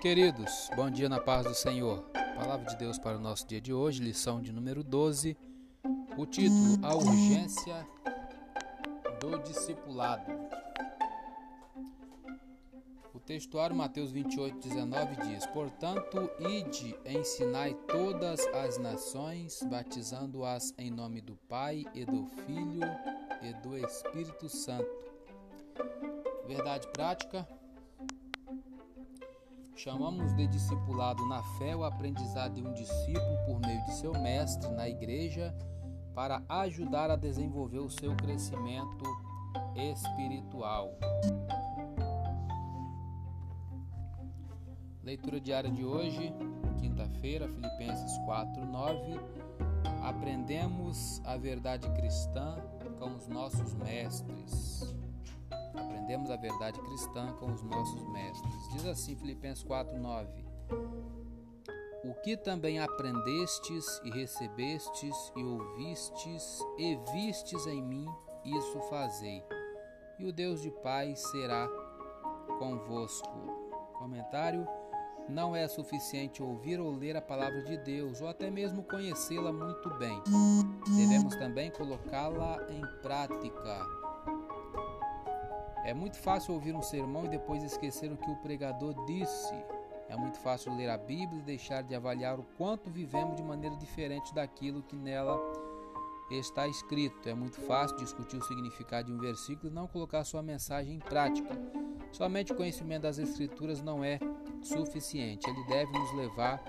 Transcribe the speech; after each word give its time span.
Queridos, 0.00 0.68
bom 0.76 0.90
dia 0.90 1.08
na 1.08 1.18
paz 1.18 1.46
do 1.46 1.54
Senhor. 1.54 2.02
Palavra 2.12 2.66
de 2.66 2.76
Deus 2.76 2.98
para 2.98 3.16
o 3.16 3.20
nosso 3.20 3.46
dia 3.46 3.60
de 3.60 3.72
hoje, 3.72 4.02
lição 4.02 4.42
de 4.42 4.52
número 4.52 4.84
12. 4.84 5.36
O 6.18 6.26
título: 6.26 6.78
A 6.82 6.94
urgência 6.94 7.86
do 9.18 9.38
discipulado. 9.38 10.30
O 13.14 13.18
textuário 13.18 13.74
Mateus 13.74 14.12
28, 14.12 14.58
19 14.68 15.16
diz: 15.28 15.46
Portanto, 15.46 16.30
ide, 16.40 16.94
ensinai 17.06 17.72
todas 17.88 18.46
as 18.48 18.76
nações, 18.76 19.62
batizando-as 19.62 20.74
em 20.76 20.90
nome 20.90 21.22
do 21.22 21.36
Pai 21.48 21.86
e 21.94 22.04
do 22.04 22.26
Filho 22.44 22.82
e 23.42 23.52
do 23.66 23.78
Espírito 23.78 24.48
Santo. 24.48 24.86
Verdade 26.46 26.86
prática. 26.88 27.48
Chamamos 29.76 30.34
de 30.34 30.46
discipulado 30.46 31.26
na 31.28 31.42
fé 31.58 31.76
o 31.76 31.84
aprendizado 31.84 32.54
de 32.54 32.66
um 32.66 32.72
discípulo 32.72 33.36
por 33.44 33.60
meio 33.60 33.84
de 33.84 33.92
seu 33.92 34.10
mestre 34.14 34.70
na 34.70 34.88
igreja 34.88 35.54
para 36.14 36.42
ajudar 36.48 37.10
a 37.10 37.16
desenvolver 37.16 37.80
o 37.80 37.90
seu 37.90 38.16
crescimento 38.16 39.04
espiritual. 39.76 40.96
Leitura 45.04 45.38
diária 45.38 45.70
de 45.70 45.84
hoje, 45.84 46.32
quinta-feira, 46.80 47.46
Filipenses 47.46 48.16
4:9. 48.24 49.20
Aprendemos 50.02 51.20
a 51.22 51.36
verdade 51.36 51.86
cristã 51.90 52.56
com 52.98 53.14
os 53.14 53.28
nossos 53.28 53.74
mestres. 53.74 54.96
Aprendemos 55.74 56.30
a 56.30 56.36
verdade 56.36 56.80
cristã 56.80 57.32
com 57.38 57.52
os 57.52 57.62
nossos 57.62 58.06
mestres. 58.12 58.68
Diz 58.72 58.86
assim 58.86 59.16
Filipenses 59.16 59.64
4:9. 59.64 60.44
O 62.04 62.14
que 62.22 62.36
também 62.36 62.78
aprendestes 62.78 64.00
e 64.04 64.10
recebestes 64.10 65.32
e 65.36 65.42
ouvistes 65.42 66.60
e 66.78 66.96
vistes 67.12 67.66
em 67.66 67.82
mim, 67.82 68.06
isso 68.44 68.80
fazei. 68.88 69.42
E 70.18 70.24
o 70.24 70.32
Deus 70.32 70.62
de 70.62 70.70
paz 70.70 71.18
será 71.30 71.68
convosco. 72.58 73.28
Comentário 73.98 74.66
não 75.28 75.56
é 75.56 75.66
suficiente 75.66 76.42
ouvir 76.42 76.78
ou 76.78 76.92
ler 76.92 77.16
a 77.16 77.22
palavra 77.22 77.62
de 77.62 77.76
Deus, 77.78 78.20
ou 78.20 78.28
até 78.28 78.50
mesmo 78.50 78.84
conhecê-la 78.84 79.52
muito 79.52 79.90
bem. 79.94 80.22
Devemos 80.96 81.34
também 81.36 81.70
colocá-la 81.70 82.58
em 82.70 82.80
prática. 83.02 84.05
É 85.86 85.94
muito 85.94 86.18
fácil 86.18 86.52
ouvir 86.54 86.74
um 86.74 86.82
sermão 86.82 87.26
e 87.26 87.28
depois 87.28 87.62
esquecer 87.62 88.10
o 88.10 88.16
que 88.16 88.28
o 88.28 88.34
pregador 88.38 88.92
disse. 89.06 89.54
É 90.08 90.16
muito 90.16 90.36
fácil 90.40 90.74
ler 90.76 90.90
a 90.90 90.98
Bíblia 90.98 91.38
e 91.38 91.42
deixar 91.42 91.82
de 91.82 91.94
avaliar 91.94 92.40
o 92.40 92.42
quanto 92.58 92.90
vivemos 92.90 93.36
de 93.36 93.42
maneira 93.44 93.76
diferente 93.76 94.34
daquilo 94.34 94.82
que 94.82 94.96
nela 94.96 95.40
está 96.28 96.66
escrito. 96.66 97.28
É 97.28 97.34
muito 97.34 97.60
fácil 97.60 97.96
discutir 97.98 98.36
o 98.36 98.42
significado 98.42 99.06
de 99.06 99.12
um 99.12 99.18
versículo 99.20 99.70
e 99.70 99.74
não 99.74 99.86
colocar 99.86 100.24
sua 100.24 100.42
mensagem 100.42 100.96
em 100.96 100.98
prática. 100.98 101.56
Somente 102.10 102.52
o 102.52 102.56
conhecimento 102.56 103.02
das 103.02 103.18
Escrituras 103.18 103.80
não 103.80 104.02
é 104.02 104.18
suficiente, 104.62 105.48
ele 105.48 105.64
deve 105.66 105.92
nos 105.92 106.12
levar 106.14 106.64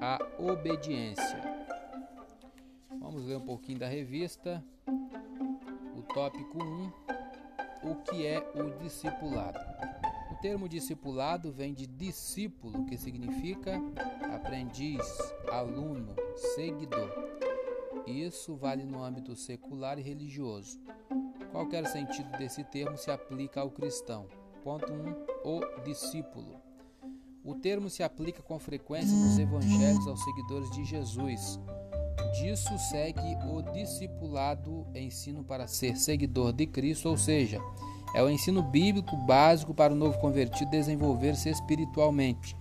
à 0.00 0.18
obediência. 0.42 1.40
Vamos 2.98 3.24
ler 3.26 3.36
um 3.36 3.46
pouquinho 3.46 3.78
da 3.78 3.86
revista. 3.86 4.64
O 5.94 6.02
tópico 6.02 6.58
1: 6.60 7.15
O 7.88 7.94
que 8.02 8.26
é 8.26 8.38
o 8.54 8.76
discipulado? 8.82 9.60
O 10.32 10.34
termo 10.42 10.68
discipulado 10.68 11.52
vem 11.52 11.72
de 11.72 11.86
discípulo, 11.86 12.84
que 12.84 12.98
significa 12.98 13.80
aprendiz, 14.34 15.02
aluno, 15.50 16.16
seguidor. 16.54 17.08
Isso 18.04 18.56
vale 18.56 18.84
no 18.84 19.02
âmbito 19.02 19.36
secular 19.36 20.00
e 20.00 20.02
religioso. 20.02 20.80
Qualquer 21.52 21.86
sentido 21.86 22.36
desse 22.36 22.64
termo 22.64 22.98
se 22.98 23.10
aplica 23.10 23.60
ao 23.60 23.70
cristão. 23.70 24.26
Ponto 24.64 24.92
1. 24.92 24.96
Um, 25.44 25.58
o 25.58 25.80
discípulo. 25.84 26.60
O 27.44 27.54
termo 27.54 27.88
se 27.88 28.02
aplica 28.02 28.42
com 28.42 28.58
frequência 28.58 29.16
nos 29.16 29.38
evangelhos 29.38 30.08
aos 30.08 30.22
seguidores 30.24 30.70
de 30.72 30.84
Jesus. 30.84 31.60
Disso 32.32 32.78
segue 32.90 33.36
o 33.50 33.62
discipulado, 33.72 34.86
ensino 34.94 35.42
para 35.42 35.66
ser 35.66 35.96
seguidor 35.96 36.52
de 36.52 36.66
Cristo, 36.66 37.08
ou 37.08 37.16
seja, 37.16 37.60
é 38.14 38.22
o 38.22 38.30
ensino 38.30 38.62
bíblico 38.62 39.16
básico 39.16 39.74
para 39.74 39.92
o 39.92 39.96
novo 39.96 40.18
convertido 40.18 40.70
desenvolver-se 40.70 41.48
espiritualmente. 41.48 42.56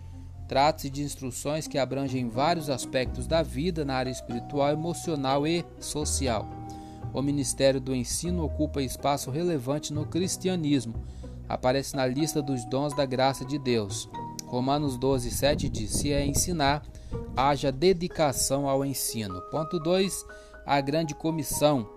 Trata-se 0.47 0.89
de 0.89 1.01
instruções 1.01 1.67
que 1.67 1.77
abrangem 1.77 2.29
vários 2.29 2.69
aspectos 2.69 3.25
da 3.25 3.41
vida 3.41 3.83
na 3.83 3.95
área 3.95 4.11
espiritual, 4.11 4.71
emocional 4.71 5.47
e 5.47 5.65
social. 5.79 6.47
O 7.13 7.21
ministério 7.21 7.79
do 7.79 7.95
ensino 7.95 8.43
ocupa 8.43 8.81
espaço 8.81 9.31
relevante 9.31 9.93
no 9.93 10.05
cristianismo. 10.05 10.93
Aparece 11.47 11.95
na 11.95 12.05
lista 12.05 12.41
dos 12.41 12.65
dons 12.65 12.93
da 12.93 13.05
graça 13.05 13.45
de 13.45 13.57
Deus. 13.57 14.09
Romanos 14.45 14.97
12, 14.97 15.31
7 15.31 15.69
diz: 15.69 15.91
Se 15.91 16.11
é 16.11 16.25
ensinar, 16.25 16.83
haja 17.35 17.71
dedicação 17.71 18.67
ao 18.67 18.85
ensino. 18.85 19.41
Ponto 19.51 19.79
2. 19.79 20.25
A 20.65 20.79
grande 20.81 21.13
comissão. 21.13 21.89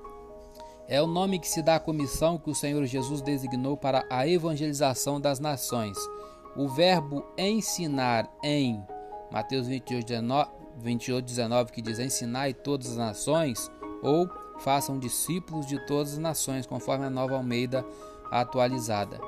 É 0.87 1.03
o 1.03 1.06
nome 1.06 1.39
que 1.39 1.49
se 1.49 1.62
dá 1.62 1.77
à 1.77 1.81
comissão 1.81 2.39
que 2.39 2.51
o 2.51 2.55
Senhor 2.55 2.84
Jesus 2.87 3.21
designou 3.21 3.77
para 3.77 4.06
a 4.11 4.27
evangelização 4.27 5.21
das 5.21 5.39
nações. 5.39 5.99
O 6.56 6.67
verbo 6.67 7.25
ensinar 7.37 8.29
em 8.43 8.83
Mateus 9.31 9.67
28, 9.67 10.06
19, 10.06 10.51
28, 10.79 11.25
19 11.25 11.73
que 11.73 11.83
diz 11.83 11.99
ensinar 11.99 12.53
todas 12.55 12.93
as 12.93 12.97
nações, 12.97 13.71
ou 14.03 14.29
façam 14.61 14.99
discípulos 14.99 15.67
de 15.67 15.79
todas 15.87 16.12
as 16.15 16.19
nações, 16.19 16.67
conforme 16.67 17.05
a 17.05 17.11
nova 17.11 17.37
Almeida 17.37 17.85
atualizada. 18.31 19.21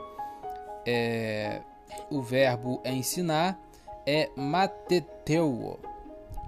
É, 0.87 1.61
o 2.11 2.22
verbo 2.22 2.81
ensinar 2.84 3.61
é 4.07 4.31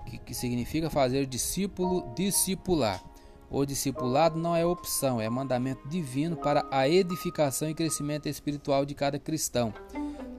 que, 0.06 0.18
que 0.18 0.34
significa 0.34 0.90
fazer 0.90 1.26
discípulo 1.26 2.12
discipular. 2.14 3.02
O 3.50 3.66
discipulado 3.66 4.38
não 4.38 4.56
é 4.56 4.64
opção, 4.64 5.20
é 5.20 5.28
mandamento 5.28 5.86
divino 5.86 6.36
para 6.36 6.66
a 6.70 6.88
edificação 6.88 7.68
e 7.68 7.74
crescimento 7.74 8.26
espiritual 8.26 8.86
de 8.86 8.94
cada 8.94 9.18
cristão. 9.18 9.74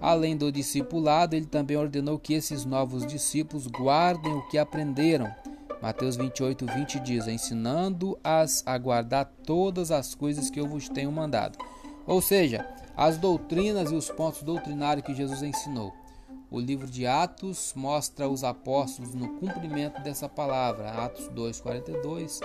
Além 0.02 0.36
do 0.36 0.52
discipulado, 0.52 1.36
ele 1.36 1.46
também 1.46 1.78
ordenou 1.78 2.18
que 2.20 2.34
esses 2.34 2.66
novos 2.66 3.06
discípulos 3.06 3.68
guardem 3.68 4.34
o 4.34 4.42
que 4.48 4.58
aprenderam. 4.58 5.34
Mateus 5.82 6.16
28, 6.16 6.66
20 6.66 7.00
diz: 7.02 7.28
ensinando-as 7.28 8.64
a 8.66 8.78
guardar 8.78 9.32
todas 9.46 9.92
as 9.92 10.16
coisas 10.16 10.50
que 10.50 10.60
eu 10.60 10.68
vos 10.68 10.90
tenho 10.90 11.12
mandado. 11.12 11.58
Ou 12.06 12.20
seja, 12.20 12.68
as 12.98 13.18
doutrinas 13.18 13.92
e 13.92 13.96
os 13.96 14.10
pontos 14.10 14.42
doutrinários 14.44 15.06
que 15.06 15.14
Jesus 15.14 15.42
ensinou. 15.44 15.94
O 16.54 16.60
livro 16.60 16.86
de 16.86 17.08
Atos 17.08 17.74
mostra 17.76 18.30
os 18.30 18.44
apóstolos 18.44 19.16
no 19.16 19.28
cumprimento 19.40 20.00
dessa 20.04 20.30
palavra. 20.30 20.92
Atos 20.92 21.28
2, 21.30 21.60
42, 21.60 22.42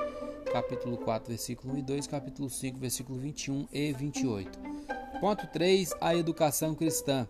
capítulo 0.50 0.96
4, 0.96 1.28
versículo 1.28 1.74
1 1.74 1.76
e 1.76 1.82
2, 1.82 2.06
capítulo 2.06 2.48
5, 2.48 2.78
versículo 2.78 3.18
21 3.18 3.68
e 3.70 3.92
28. 3.92 4.58
Ponto 5.20 5.46
3. 5.48 5.92
A 6.00 6.16
educação 6.16 6.74
cristã. 6.74 7.28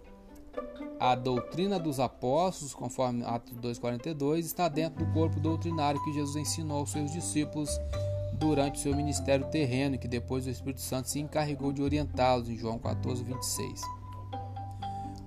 A 1.00 1.16
doutrina 1.16 1.80
dos 1.80 1.98
apóstolos, 1.98 2.72
conforme 2.74 3.24
Atos 3.24 3.58
2,42, 3.58 4.38
está 4.38 4.68
dentro 4.68 5.04
do 5.04 5.12
corpo 5.12 5.40
doutrinário 5.40 6.00
que 6.04 6.12
Jesus 6.12 6.36
ensinou 6.36 6.78
aos 6.78 6.92
seus 6.92 7.10
discípulos 7.10 7.70
durante 8.34 8.76
o 8.76 8.80
seu 8.80 8.94
ministério 8.94 9.46
terreno, 9.46 9.98
que 9.98 10.06
depois 10.06 10.46
o 10.46 10.50
Espírito 10.50 10.80
Santo 10.80 11.08
se 11.08 11.18
encarregou 11.18 11.72
de 11.72 11.82
orientá-los, 11.82 12.48
em 12.48 12.56
João 12.56 12.78
14, 12.78 13.24
26. 13.24 13.97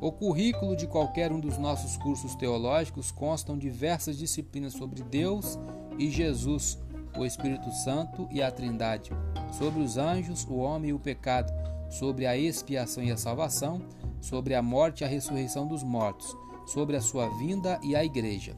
O 0.01 0.11
currículo 0.11 0.75
de 0.75 0.87
qualquer 0.87 1.31
um 1.31 1.39
dos 1.39 1.59
nossos 1.59 1.95
cursos 1.95 2.33
teológicos 2.33 3.11
constam 3.11 3.55
diversas 3.55 4.17
disciplinas 4.17 4.73
sobre 4.73 5.03
Deus 5.03 5.59
e 5.95 6.09
Jesus, 6.09 6.79
o 7.15 7.23
Espírito 7.23 7.71
Santo 7.71 8.27
e 8.31 8.41
a 8.41 8.49
Trindade, 8.49 9.11
sobre 9.55 9.79
os 9.79 9.97
anjos, 9.97 10.43
o 10.49 10.55
homem 10.55 10.89
e 10.89 10.93
o 10.93 10.99
pecado, 10.99 11.53
sobre 11.87 12.25
a 12.25 12.35
expiação 12.35 13.03
e 13.03 13.11
a 13.11 13.17
salvação, 13.17 13.79
sobre 14.19 14.55
a 14.55 14.61
morte 14.63 15.01
e 15.01 15.03
a 15.03 15.07
ressurreição 15.07 15.67
dos 15.67 15.83
mortos, 15.83 16.35
sobre 16.65 16.97
a 16.97 17.01
sua 17.01 17.29
vinda 17.37 17.79
e 17.83 17.95
a 17.95 18.03
igreja. 18.03 18.55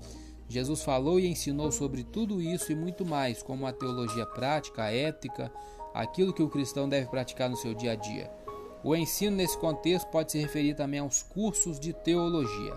Jesus 0.48 0.82
falou 0.82 1.20
e 1.20 1.28
ensinou 1.28 1.74
sobre 1.74 2.06
tudo 2.06 2.42
isso 2.42 2.72
e 2.72 2.76
muito 2.76 3.06
mais, 3.06 3.44
como 3.44 3.68
a 3.68 3.74
teologia 3.74 4.26
prática, 4.26 4.84
a 4.84 4.94
ética, 4.94 5.52
aquilo 5.94 6.32
que 6.32 6.42
o 6.42 6.50
cristão 6.50 6.88
deve 6.88 7.08
praticar 7.08 7.50
no 7.50 7.58
seu 7.58 7.74
dia 7.74 7.92
a 7.92 7.96
dia. 7.96 8.43
O 8.84 8.96
ensino 8.96 9.38
nesse 9.38 9.58
contexto 9.58 10.08
pode 10.08 10.32
se 10.32 10.40
referir 10.40 10.76
também 10.76 11.00
aos 11.00 11.24
cursos 11.24 11.80
de 11.80 11.94
teologia. 11.94 12.74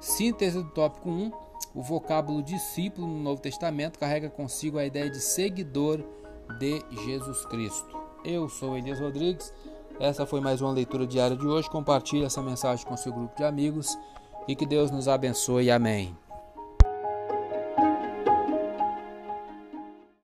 Síntese 0.00 0.62
do 0.62 0.70
tópico 0.70 1.10
1: 1.10 1.32
o 1.74 1.82
vocábulo 1.82 2.42
discípulo 2.42 3.06
no 3.06 3.20
Novo 3.20 3.42
Testamento 3.42 3.98
carrega 3.98 4.30
consigo 4.30 4.78
a 4.78 4.84
ideia 4.84 5.10
de 5.10 5.20
seguidor 5.20 6.04
de 6.58 6.82
Jesus 7.04 7.44
Cristo. 7.46 7.98
Eu 8.24 8.48
sou 8.48 8.76
Elias 8.76 9.00
Rodrigues. 9.00 9.52
Essa 9.98 10.24
foi 10.24 10.40
mais 10.40 10.60
uma 10.60 10.72
leitura 10.72 11.06
diária 11.06 11.36
de 11.36 11.46
hoje. 11.46 11.68
Compartilhe 11.68 12.24
essa 12.24 12.42
mensagem 12.42 12.86
com 12.86 12.96
seu 12.96 13.12
grupo 13.12 13.36
de 13.36 13.44
amigos 13.44 13.98
e 14.48 14.56
que 14.56 14.64
Deus 14.64 14.90
nos 14.90 15.08
abençoe. 15.08 15.70
Amém. 15.70 16.16